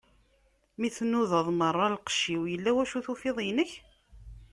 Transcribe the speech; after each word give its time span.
Mi 0.79 0.89
tnudaḍ 0.95 1.47
meṛṛa 1.59 1.87
lqecc-iw, 1.95 2.43
illa 2.55 2.71
wacu 2.75 2.95
i 2.99 3.01
tufiḍ 3.05 3.37
inek? 3.49 3.71